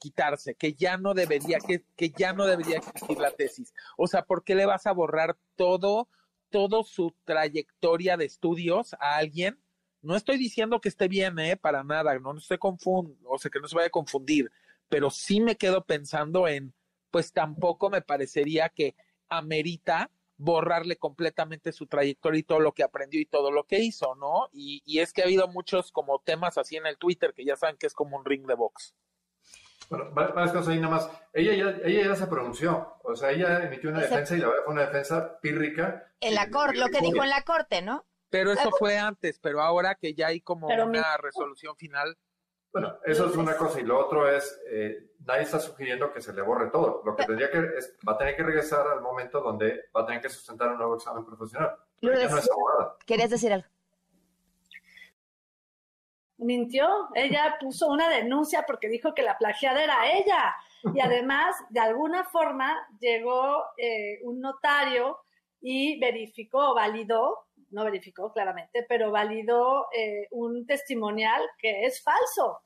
quitarse, 0.00 0.56
que 0.56 0.72
ya 0.72 0.96
no 0.96 1.14
debería, 1.14 1.58
que, 1.58 1.84
que 1.94 2.10
ya 2.10 2.32
no 2.32 2.46
debería 2.46 2.78
existir 2.78 3.18
la 3.18 3.30
tesis. 3.30 3.72
O 3.96 4.08
sea, 4.08 4.24
¿por 4.24 4.42
qué 4.42 4.56
le 4.56 4.66
vas 4.66 4.86
a 4.86 4.92
borrar 4.92 5.36
todo, 5.54 6.08
todo 6.50 6.82
su 6.82 7.14
trayectoria 7.24 8.16
de 8.16 8.24
estudios 8.24 8.94
a 8.94 9.16
alguien? 9.16 9.60
No 10.06 10.14
estoy 10.14 10.38
diciendo 10.38 10.80
que 10.80 10.88
esté 10.88 11.08
bien, 11.08 11.38
¿eh? 11.40 11.56
Para 11.56 11.82
nada, 11.82 12.16
no, 12.20 12.32
no 12.32 12.40
se 12.40 12.58
confund, 12.58 13.16
o 13.24 13.38
sea, 13.38 13.50
que 13.50 13.58
no 13.58 13.66
se 13.66 13.74
vaya 13.74 13.88
a 13.88 13.90
confundir, 13.90 14.52
pero 14.88 15.10
sí 15.10 15.40
me 15.40 15.56
quedo 15.56 15.84
pensando 15.84 16.46
en, 16.46 16.72
pues 17.10 17.32
tampoco 17.32 17.90
me 17.90 18.02
parecería 18.02 18.68
que 18.68 18.94
amerita 19.28 20.10
borrarle 20.36 20.96
completamente 20.96 21.72
su 21.72 21.86
trayectoria 21.86 22.38
y 22.38 22.44
todo 22.44 22.60
lo 22.60 22.72
que 22.72 22.84
aprendió 22.84 23.20
y 23.20 23.26
todo 23.26 23.50
lo 23.50 23.64
que 23.64 23.80
hizo, 23.80 24.14
¿no? 24.14 24.48
Y, 24.52 25.00
es 25.00 25.12
que 25.12 25.22
ha 25.22 25.24
habido 25.24 25.48
muchos 25.48 25.90
como 25.90 26.20
temas 26.20 26.56
así 26.56 26.76
en 26.76 26.86
el 26.86 26.98
Twitter 26.98 27.32
que 27.34 27.44
ya 27.44 27.56
saben 27.56 27.76
que 27.76 27.88
es 27.88 27.94
como 27.94 28.16
un 28.16 28.24
ring 28.24 28.46
de 28.46 28.54
box. 28.54 28.94
Bueno, 29.90 30.10
varias 30.12 30.52
cosas 30.52 30.68
ahí 30.68 30.78
nada 30.78 30.94
más. 30.94 31.10
Ella 31.32 31.52
ya, 31.54 31.78
ella 31.84 32.08
ya 32.08 32.14
se 32.16 32.26
pronunció, 32.28 32.94
o 33.02 33.16
sea, 33.16 33.32
ella 33.32 33.64
emitió 33.64 33.90
una 33.90 34.02
defensa 34.02 34.36
y 34.36 34.38
la 34.38 34.48
verdad 34.48 34.62
fue 34.64 34.74
una 34.74 34.86
defensa 34.86 35.40
pírrica. 35.40 36.12
En 36.20 36.34
la 36.34 36.48
corte, 36.48 36.76
lo 36.76 36.86
que 36.88 37.00
dijo 37.00 37.24
en 37.24 37.30
la 37.30 37.42
corte, 37.42 37.82
¿no? 37.82 38.04
Pero 38.38 38.52
eso 38.52 38.70
fue 38.78 38.98
antes, 38.98 39.38
pero 39.38 39.60
ahora 39.60 39.94
que 39.94 40.14
ya 40.14 40.28
hay 40.28 40.40
como 40.40 40.68
una 40.68 41.16
resolución 41.16 41.76
final. 41.76 42.16
Bueno, 42.72 42.98
eso 43.04 43.26
es 43.26 43.36
una 43.36 43.56
cosa 43.56 43.80
y 43.80 43.84
lo 43.84 43.98
otro 43.98 44.28
es, 44.30 44.60
eh, 44.70 45.12
nadie 45.24 45.42
está 45.42 45.58
sugiriendo 45.58 46.12
que 46.12 46.20
se 46.20 46.34
le 46.34 46.42
borre 46.42 46.68
todo. 46.70 47.02
Lo 47.04 47.16
que 47.16 47.24
tendría 47.24 47.50
que 47.50 47.58
es, 47.78 47.96
va 48.06 48.12
a 48.12 48.18
tener 48.18 48.36
que 48.36 48.42
regresar 48.42 48.86
al 48.86 49.00
momento 49.00 49.40
donde 49.40 49.88
va 49.96 50.02
a 50.02 50.06
tener 50.06 50.20
que 50.20 50.28
sustentar 50.28 50.68
un 50.68 50.76
nuevo 50.76 50.96
examen 50.96 51.24
profesional. 51.24 51.74
¿Querías 53.06 53.30
decir 53.30 53.52
algo? 53.52 53.68
mintió. 56.38 57.08
Ella 57.14 57.56
puso 57.60 57.88
una 57.88 58.08
denuncia 58.08 58.64
porque 58.66 58.88
dijo 58.88 59.14
que 59.14 59.22
la 59.22 59.38
plagiada 59.38 59.82
era 59.82 60.12
ella. 60.12 60.54
Y 60.94 61.00
además, 61.00 61.56
de 61.70 61.80
alguna 61.80 62.24
forma, 62.24 62.76
llegó 63.00 63.64
eh, 63.76 64.20
un 64.22 64.40
notario 64.40 65.18
y 65.60 65.98
verificó, 65.98 66.74
validó, 66.74 67.45
no 67.70 67.84
verificó 67.84 68.32
claramente, 68.32 68.84
pero 68.88 69.10
validó 69.10 69.86
eh, 69.96 70.28
un 70.30 70.66
testimonial 70.66 71.42
que 71.58 71.84
es 71.84 72.02
falso. 72.02 72.60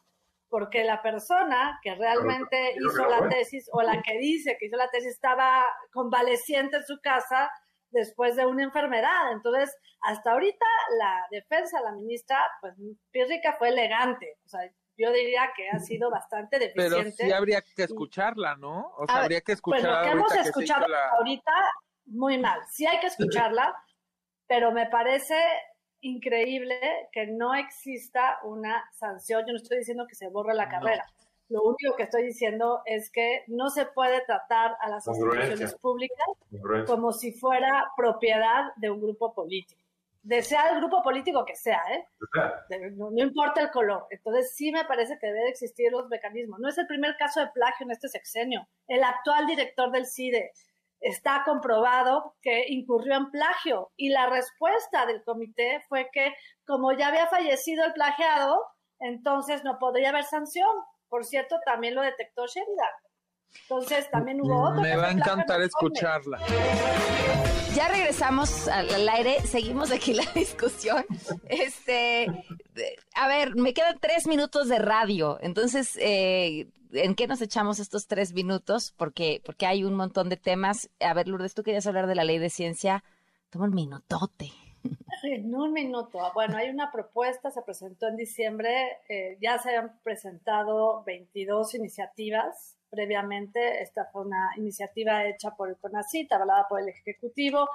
Porque 0.49 0.83
la 0.83 1.00
persona 1.00 1.78
que 1.80 1.95
realmente 1.95 2.75
hizo 2.75 3.09
la 3.09 3.28
tesis 3.28 3.71
o 3.73 3.83
la 3.83 4.02
que 4.02 4.19
dice 4.19 4.57
que 4.59 4.66
hizo 4.66 4.76
la 4.76 4.90
tesis 4.90 5.12
estaba 5.12 5.64
convaleciente 5.92 6.78
en 6.78 6.85
su 6.85 6.99
casa 7.00 7.49
después 7.90 8.35
de 8.35 8.47
una 8.47 8.64
enfermedad. 8.64 9.33
Entonces, 9.33 9.76
hasta 10.00 10.33
ahorita 10.33 10.66
la 10.99 11.26
defensa, 11.30 11.80
la 11.83 11.92
ministra, 11.92 12.45
pues 12.61 12.75
Pírrica 13.12 13.54
fue 13.59 13.69
elegante. 13.69 14.38
O 14.45 14.49
sea, 14.49 14.61
yo 14.97 15.12
diría 15.12 15.50
que 15.57 15.69
ha 15.71 15.78
sido 15.78 16.11
bastante 16.11 16.59
deficiente. 16.59 16.97
Pero 16.97 17.11
sí 17.11 17.33
habría 17.33 17.62
que 17.62 17.85
escucharla, 17.85 18.57
¿no? 18.57 18.92
O 18.99 19.07
sea, 19.07 19.23
habría 19.23 19.40
que 19.40 19.52
escuchar. 19.52 19.80
Pues 19.80 19.92
lo 19.92 20.02
que 20.02 20.11
hemos 20.11 20.37
escuchado 20.37 20.87
ahorita, 21.19 21.52
muy 22.07 22.38
mal. 22.38 22.61
Sí 22.69 22.87
hay 22.87 23.00
que 23.00 23.07
escucharla, 23.07 23.75
pero 24.50 24.73
me 24.73 24.87
parece 24.87 25.37
increíble 26.00 26.76
que 27.12 27.28
no 27.28 27.54
exista 27.54 28.40
una 28.42 28.85
sanción. 28.92 29.45
Yo 29.47 29.52
no 29.52 29.59
estoy 29.59 29.78
diciendo 29.78 30.09
que 30.09 30.16
se 30.16 30.26
borre 30.26 30.54
la 30.54 30.69
carrera. 30.69 31.07
Lo 31.49 31.62
único 31.62 31.95
que 31.97 32.02
estoy 32.02 32.25
diciendo 32.25 32.83
es 32.85 33.12
que 33.12 33.45
no 33.47 33.71
se 33.71 33.87
puede 33.87 34.25
tratar 34.26 34.76
a 34.80 34.88
las 34.88 35.07
instituciones 35.07 35.76
públicas 35.76 36.26
como 36.88 37.12
si 37.12 37.30
fuera 37.30 37.92
propiedad 37.97 38.73
de 38.75 38.90
un 38.90 39.00
grupo 39.00 39.33
político. 39.33 39.80
De 40.25 40.42
sea 40.42 40.71
el 40.71 40.78
grupo 40.78 41.00
político 41.00 41.45
que 41.45 41.54
sea, 41.54 41.80
¿eh? 41.92 42.04
No, 42.97 43.12
importa 43.14 43.61
el 43.61 43.71
color. 43.71 44.09
Entonces 44.11 44.52
sí 44.57 44.73
me 44.73 44.85
parece 44.85 45.16
que 45.16 45.28
debe 45.28 45.49
existir 45.49 45.92
los 45.92 46.09
mecanismos. 46.09 46.59
No 46.59 46.69
es 46.69 46.76
el 46.76 46.88
primer 46.88 47.16
caso 47.16 47.38
de 47.38 47.52
plagio 47.54 47.85
en 47.85 47.92
este 47.92 48.09
sexenio. 48.09 48.66
El 48.88 49.04
actual 49.04 49.47
director 49.47 49.92
del 49.92 50.07
CIDE 50.07 50.50
está 51.00 51.42
comprobado 51.45 52.35
que 52.42 52.66
incurrió 52.69 53.14
en 53.16 53.30
plagio 53.30 53.90
y 53.97 54.11
la 54.11 54.28
respuesta 54.28 55.07
del 55.07 55.23
comité 55.25 55.80
fue 55.88 56.11
que 56.12 56.35
como 56.66 56.92
ya 56.92 57.09
había 57.09 57.26
fallecido 57.26 57.85
el 57.85 57.92
plagiado, 57.92 58.61
entonces 58.99 59.64
no 59.64 59.78
podría 59.78 60.11
haber 60.11 60.25
sanción. 60.25 60.71
Por 61.09 61.25
cierto, 61.25 61.57
también 61.64 61.95
lo 61.95 62.02
detectó 62.02 62.47
Sheridan. 62.47 62.90
Entonces 63.62 64.11
también 64.11 64.40
hubo 64.40 64.69
otro. 64.69 64.80
Me 64.80 64.97
va 64.97 65.09
a 65.09 65.12
encantar 65.12 65.62
escucharla. 65.62 66.38
Ya 67.75 67.88
regresamos 67.88 68.66
al, 68.66 69.09
aire, 69.09 69.40
seguimos 69.42 69.92
aquí 69.92 70.12
la 70.12 70.25
discusión. 70.35 71.04
Este, 71.49 72.26
a 73.14 73.28
ver, 73.28 73.54
me 73.54 73.73
quedan 73.75 73.99
tres 74.00 74.26
minutos 74.26 74.69
de 74.69 74.78
radio, 74.78 75.38
entonces, 75.40 75.97
eh, 76.00 76.69
¿en 76.92 77.14
qué 77.14 77.28
nos 77.28 77.40
echamos 77.40 77.78
estos 77.78 78.09
tres 78.09 78.33
minutos? 78.33 78.92
Porque, 78.97 79.40
porque 79.45 79.66
hay 79.66 79.85
un 79.85 79.95
montón 79.95 80.28
de 80.28 80.37
temas. 80.37 80.90
A 80.99 81.14
ver, 81.14 81.28
Lourdes, 81.28 81.54
tú 81.54 81.62
querías 81.62 81.87
hablar 81.87 82.09
de 82.09 82.16
la 82.16 82.25
ley 82.25 82.38
de 82.38 82.50
ciencia. 82.50 83.04
Toma 83.50 83.66
un 83.66 83.75
minutote. 83.75 84.50
En 85.23 85.54
un 85.54 85.73
minuto. 85.73 86.19
Bueno, 86.35 86.57
hay 86.57 86.71
una 86.71 86.90
propuesta, 86.90 87.50
se 87.50 87.62
presentó 87.62 88.09
en 88.09 88.16
diciembre, 88.16 88.99
eh, 89.09 89.37
ya 89.40 89.59
se 89.59 89.76
han 89.76 89.99
presentado 90.02 91.04
22 91.04 91.75
iniciativas 91.75 92.79
previamente. 92.90 93.82
Esta 93.82 94.06
fue 94.06 94.23
una 94.26 94.50
iniciativa 94.56 95.25
hecha 95.26 95.52
por 95.52 95.68
el 95.68 95.76
CONACIT, 95.76 96.32
avalada 96.32 96.66
por 96.68 96.80
el 96.80 96.88
Ejecutivo, 96.88 97.68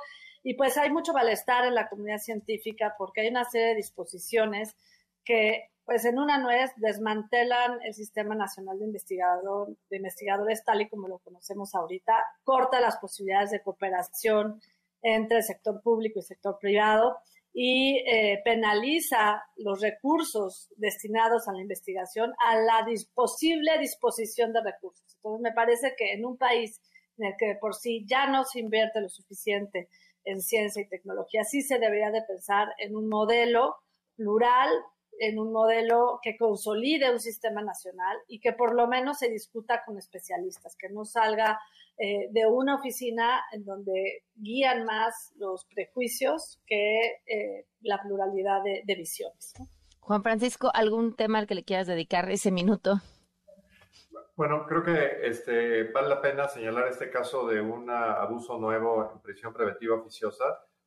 y 0.43 0.53
pues 0.53 0.77
hay 0.77 0.91
mucho 0.91 1.13
malestar 1.13 1.65
en 1.65 1.73
la 1.73 1.89
comunidad 1.89 2.19
científica 2.19 2.93
porque 2.97 3.21
hay 3.21 3.29
una 3.29 3.45
serie 3.45 3.69
de 3.69 3.75
disposiciones 3.75 4.75
que, 5.23 5.71
pues 5.85 6.05
en 6.05 6.19
una 6.19 6.37
nuez, 6.37 6.71
desmantelan 6.77 7.79
el 7.83 7.93
Sistema 7.95 8.35
Nacional 8.35 8.77
de, 8.77 8.85
Investigador, 8.85 9.75
de 9.89 9.97
Investigadores 9.97 10.63
tal 10.63 10.81
y 10.81 10.89
como 10.89 11.07
lo 11.07 11.17
conocemos 11.19 11.73
ahorita, 11.73 12.13
corta 12.43 12.79
las 12.79 12.97
posibilidades 12.97 13.51
de 13.51 13.61
cooperación 13.61 14.61
entre 15.01 15.37
el 15.37 15.43
sector 15.43 15.81
público 15.81 16.19
y 16.19 16.21
el 16.21 16.25
sector 16.25 16.59
privado 16.59 17.17
y 17.57 18.03
eh, 18.05 18.41
penaliza 18.43 19.41
los 19.55 19.79
recursos 19.79 20.67
destinados 20.75 21.47
a 21.47 21.53
la 21.53 21.61
investigación 21.61 22.33
a 22.37 22.57
la 22.57 22.85
posible 23.13 23.79
disposición 23.79 24.51
de 24.51 24.61
recursos. 24.61 25.15
Entonces, 25.15 25.41
me 25.41 25.53
parece 25.53 25.95
que 25.97 26.11
en 26.11 26.25
un 26.25 26.37
país 26.37 26.81
en 27.17 27.27
el 27.27 27.33
que 27.39 27.55
por 27.55 27.73
sí 27.73 28.05
ya 28.05 28.27
no 28.27 28.43
se 28.43 28.59
invierte 28.59 28.99
lo 28.99 29.07
suficiente 29.07 29.87
en 30.25 30.41
ciencia 30.41 30.81
y 30.81 30.89
tecnología, 30.89 31.45
sí 31.45 31.61
se 31.61 31.79
debería 31.79 32.11
de 32.11 32.23
pensar 32.23 32.67
en 32.77 32.93
un 32.93 33.07
modelo 33.07 33.77
plural, 34.17 34.69
en 35.19 35.39
un 35.39 35.51
modelo 35.51 36.19
que 36.21 36.37
consolide 36.37 37.11
un 37.11 37.19
sistema 37.19 37.61
nacional 37.61 38.17
y 38.27 38.39
que 38.39 38.53
por 38.53 38.75
lo 38.75 38.87
menos 38.87 39.19
se 39.19 39.29
discuta 39.29 39.83
con 39.85 39.97
especialistas, 39.97 40.75
que 40.75 40.89
no 40.89 41.05
salga 41.05 41.59
eh, 41.97 42.27
de 42.31 42.45
una 42.45 42.75
oficina 42.75 43.41
en 43.53 43.63
donde 43.63 44.23
guían 44.35 44.83
más 44.83 45.31
los 45.37 45.65
prejuicios 45.65 46.59
que 46.67 47.21
eh, 47.25 47.67
la 47.81 48.01
pluralidad 48.01 48.61
de, 48.63 48.95
visiones. 48.95 49.53
Juan 50.01 50.21
Francisco, 50.21 50.69
¿algún 50.73 51.15
tema 51.15 51.39
al 51.39 51.47
que 51.47 51.55
le 51.55 51.63
quieras 51.63 51.87
dedicar 51.87 52.29
ese 52.29 52.51
minuto? 52.51 52.99
Bueno, 54.35 54.65
creo 54.67 54.83
que 54.83 55.25
este, 55.25 55.85
vale 55.91 56.09
la 56.09 56.21
pena 56.21 56.49
señalar 56.49 56.89
este 56.89 57.09
caso 57.09 57.47
de 57.47 57.61
un 57.61 57.89
abuso 57.89 58.57
nuevo 58.57 59.09
en 59.13 59.21
prisión 59.21 59.53
preventiva 59.53 59.95
oficiosa. 59.95 60.43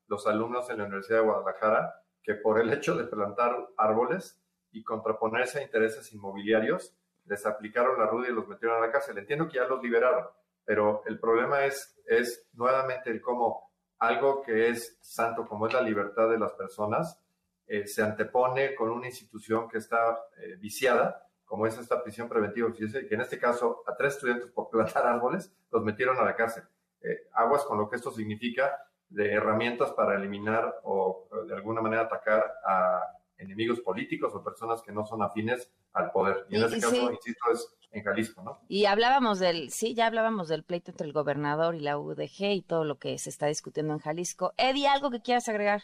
Los 0.08 0.26
alumnos 0.26 0.68
en 0.68 0.78
la 0.78 0.84
Universidad 0.84 1.20
de 1.20 1.24
Guadalajara, 1.24 2.02
que 2.28 2.34
por 2.34 2.60
el 2.60 2.70
hecho 2.70 2.94
de 2.94 3.04
plantar 3.04 3.56
árboles 3.78 4.38
y 4.70 4.84
contraponerse 4.84 5.60
a 5.60 5.62
intereses 5.62 6.12
inmobiliarios, 6.12 6.94
les 7.24 7.46
aplicaron 7.46 7.98
la 7.98 8.04
ruda 8.04 8.28
y 8.28 8.32
los 8.32 8.46
metieron 8.46 8.76
a 8.76 8.86
la 8.86 8.92
cárcel. 8.92 9.16
Entiendo 9.16 9.48
que 9.48 9.56
ya 9.56 9.64
los 9.64 9.82
liberaron, 9.82 10.26
pero 10.62 11.02
el 11.06 11.18
problema 11.18 11.64
es, 11.64 11.98
es 12.04 12.46
nuevamente 12.52 13.08
el 13.08 13.22
cómo 13.22 13.72
algo 13.98 14.42
que 14.42 14.68
es 14.68 14.98
santo 15.00 15.46
como 15.46 15.68
es 15.68 15.72
la 15.72 15.80
libertad 15.80 16.28
de 16.28 16.38
las 16.38 16.52
personas 16.52 17.18
eh, 17.66 17.86
se 17.86 18.02
antepone 18.02 18.74
con 18.74 18.90
una 18.90 19.06
institución 19.06 19.66
que 19.66 19.78
está 19.78 20.18
eh, 20.36 20.56
viciada, 20.56 21.26
como 21.46 21.66
es 21.66 21.78
esta 21.78 22.02
prisión 22.02 22.28
preventiva, 22.28 22.70
que 22.74 23.14
en 23.14 23.22
este 23.22 23.38
caso 23.38 23.82
a 23.86 23.96
tres 23.96 24.16
estudiantes 24.16 24.50
por 24.50 24.68
plantar 24.68 25.06
árboles 25.06 25.50
los 25.70 25.82
metieron 25.82 26.18
a 26.18 26.24
la 26.24 26.36
cárcel. 26.36 26.64
Eh, 27.00 27.26
aguas 27.32 27.64
con 27.64 27.78
lo 27.78 27.88
que 27.88 27.96
esto 27.96 28.10
significa 28.10 28.70
de 29.08 29.32
herramientas 29.32 29.92
para 29.92 30.16
eliminar 30.16 30.80
o 30.82 31.27
de 31.48 31.54
alguna 31.54 31.80
manera 31.80 32.02
atacar 32.02 32.44
a 32.64 33.02
enemigos 33.38 33.80
políticos 33.80 34.32
o 34.34 34.42
personas 34.42 34.82
que 34.82 34.92
no 34.92 35.04
son 35.06 35.22
afines 35.22 35.70
al 35.92 36.10
poder. 36.10 36.46
Y 36.50 36.56
en 36.56 36.64
este 36.64 36.80
caso, 36.80 37.10
insisto, 37.10 37.50
es 37.52 37.74
en 37.90 38.04
Jalisco, 38.04 38.42
¿no? 38.42 38.60
Y 38.68 38.84
hablábamos 38.84 39.38
del, 39.38 39.70
sí, 39.70 39.94
ya 39.94 40.06
hablábamos 40.06 40.48
del 40.48 40.64
pleito 40.64 40.90
entre 40.90 41.06
el 41.06 41.12
gobernador 41.12 41.74
y 41.74 41.80
la 41.80 41.98
UDG 41.98 42.52
y 42.52 42.62
todo 42.62 42.84
lo 42.84 42.98
que 42.98 43.18
se 43.18 43.30
está 43.30 43.46
discutiendo 43.46 43.94
en 43.94 44.00
Jalisco. 44.00 44.52
Eddie, 44.56 44.88
¿algo 44.88 45.10
que 45.10 45.22
quieras 45.22 45.48
agregar? 45.48 45.82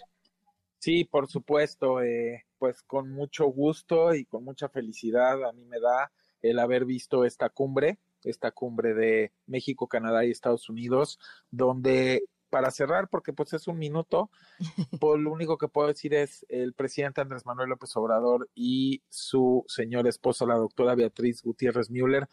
Sí, 0.79 1.05
por 1.05 1.29
supuesto, 1.29 2.03
eh, 2.03 2.45
pues 2.59 2.83
con 2.83 3.11
mucho 3.11 3.47
gusto 3.47 4.15
y 4.15 4.27
con 4.27 4.45
mucha 4.45 4.69
felicidad 4.69 5.43
a 5.45 5.53
mí 5.53 5.65
me 5.65 5.81
da 5.81 6.13
el 6.43 6.59
haber 6.59 6.85
visto 6.85 7.25
esta 7.25 7.49
cumbre, 7.49 7.99
esta 8.23 8.51
cumbre 8.51 8.93
de 8.93 9.33
México, 9.47 9.89
Canadá 9.89 10.27
y 10.27 10.31
Estados 10.31 10.69
Unidos, 10.69 11.19
donde 11.51 12.25
para 12.55 12.71
cerrar, 12.71 13.09
porque 13.09 13.33
pues 13.33 13.53
es 13.53 13.67
un 13.67 13.79
minuto, 13.79 14.31
pues 15.01 15.21
lo 15.21 15.33
único 15.33 15.59
que 15.59 15.67
puedo 15.67 15.89
decir 15.89 16.15
es 16.15 16.47
el 16.49 16.73
presidente 16.73 17.21
Andrés 17.21 17.45
Manuel 17.45 17.71
López 17.71 17.97
Obrador 17.97 18.49
y 18.55 19.03
su 19.09 19.65
señora 19.67 20.09
esposa, 20.09 20.47
la 20.47 20.55
doctora 20.55 20.95
Beatriz 20.95 21.43
Gutiérrez 21.43 21.91
Müller, 21.91 22.29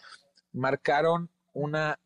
marcaron 0.54 1.32
una 1.54 2.00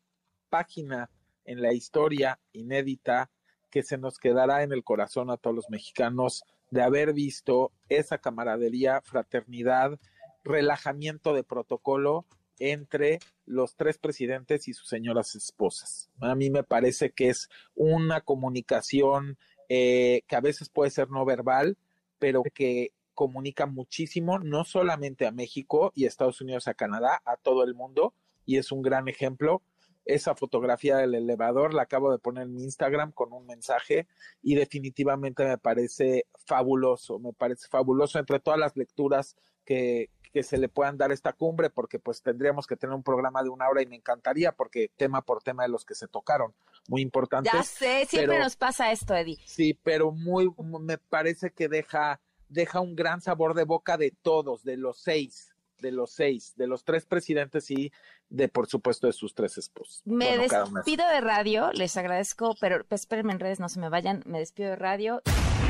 página 0.48 1.10
en 1.44 1.60
la 1.60 1.74
historia 1.74 2.40
inédita 2.52 3.30
que 3.70 3.82
se 3.82 3.98
nos 3.98 4.18
quedará 4.18 4.62
en 4.62 4.72
el 4.72 4.82
corazón 4.82 5.30
a 5.30 5.36
todos 5.36 5.54
los 5.54 5.68
mexicanos 5.68 6.42
de 6.70 6.80
haber 6.80 7.12
visto 7.12 7.70
esa 7.90 8.16
camaradería, 8.16 9.02
fraternidad, 9.02 10.00
relajamiento 10.42 11.34
de 11.34 11.44
protocolo 11.44 12.24
entre 12.58 13.18
los 13.44 13.76
tres 13.76 13.98
presidentes 13.98 14.68
y 14.68 14.72
sus 14.72 14.88
señoras 14.88 15.34
esposas. 15.34 16.10
A 16.20 16.34
mí 16.34 16.50
me 16.50 16.64
parece 16.64 17.10
que 17.10 17.28
es 17.28 17.48
una 17.74 18.20
comunicación 18.20 19.38
eh, 19.68 20.22
que 20.26 20.36
a 20.36 20.40
veces 20.40 20.68
puede 20.68 20.90
ser 20.90 21.10
no 21.10 21.24
verbal, 21.24 21.76
pero 22.18 22.42
que 22.54 22.92
comunica 23.14 23.66
muchísimo, 23.66 24.38
no 24.38 24.64
solamente 24.64 25.26
a 25.26 25.32
México 25.32 25.90
y 25.94 26.04
Estados 26.04 26.40
Unidos, 26.40 26.68
a 26.68 26.74
Canadá, 26.74 27.22
a 27.24 27.36
todo 27.36 27.64
el 27.64 27.74
mundo, 27.74 28.14
y 28.44 28.58
es 28.58 28.70
un 28.72 28.82
gran 28.82 29.08
ejemplo. 29.08 29.62
Esa 30.04 30.36
fotografía 30.36 30.98
del 30.98 31.16
elevador 31.16 31.74
la 31.74 31.82
acabo 31.82 32.12
de 32.12 32.18
poner 32.18 32.44
en 32.44 32.54
mi 32.54 32.62
Instagram 32.62 33.10
con 33.10 33.32
un 33.32 33.44
mensaje 33.46 34.06
y 34.40 34.54
definitivamente 34.54 35.44
me 35.44 35.58
parece 35.58 36.26
fabuloso, 36.44 37.18
me 37.18 37.32
parece 37.32 37.66
fabuloso 37.68 38.20
entre 38.20 38.38
todas 38.38 38.60
las 38.60 38.76
lecturas 38.76 39.36
que, 39.64 40.10
que 40.32 40.42
se 40.42 40.58
le 40.58 40.68
puedan 40.68 40.96
dar 40.98 41.10
a 41.10 41.14
esta 41.14 41.32
cumbre, 41.32 41.70
porque 41.70 41.98
pues 41.98 42.22
tendríamos 42.22 42.66
que 42.66 42.76
tener 42.76 42.94
un 42.94 43.02
programa 43.02 43.42
de 43.42 43.48
una 43.48 43.68
hora 43.68 43.82
y 43.82 43.86
me 43.86 43.96
encantaría, 43.96 44.52
porque 44.52 44.90
tema 44.96 45.22
por 45.22 45.42
tema 45.42 45.62
de 45.62 45.68
los 45.70 45.84
que 45.84 45.94
se 45.94 46.08
tocaron, 46.08 46.54
muy 46.88 47.02
importante. 47.02 47.50
Ya 47.52 47.62
sé, 47.62 48.06
siempre 48.06 48.34
pero- 48.34 48.44
nos 48.44 48.56
pasa 48.56 48.92
esto, 48.92 49.14
Eddie. 49.14 49.38
Sí, 49.46 49.74
pero 49.82 50.12
muy, 50.12 50.48
me 50.80 50.98
parece 50.98 51.50
que 51.52 51.68
deja, 51.68 52.20
deja 52.48 52.80
un 52.80 52.94
gran 52.96 53.20
sabor 53.20 53.54
de 53.54 53.64
boca 53.64 53.96
de 53.96 54.10
todos, 54.22 54.62
de 54.64 54.76
los 54.76 54.98
seis, 55.00 55.54
de 55.78 55.92
los 55.92 56.10
seis, 56.12 56.54
de 56.56 56.66
los 56.66 56.84
tres 56.84 57.04
presidentes 57.06 57.70
y 57.70 57.92
de, 58.28 58.48
por 58.48 58.66
supuesto, 58.66 59.06
de 59.06 59.12
sus 59.12 59.34
tres 59.34 59.56
esposos. 59.58 60.02
Me 60.04 60.36
Bueno, 60.36 60.70
despido 60.74 61.06
de 61.08 61.20
radio, 61.20 61.70
les 61.72 61.96
agradezco, 61.96 62.56
pero 62.60 62.84
pues, 62.84 63.02
espérenme 63.02 63.32
en 63.32 63.40
redes, 63.40 63.60
no 63.60 63.68
se 63.68 63.78
me 63.78 63.88
vayan, 63.88 64.22
me 64.26 64.38
despido 64.38 64.70
de 64.70 64.76
radio. 64.76 65.22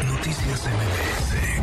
Noticias 0.06 0.64
MBS 0.66 1.55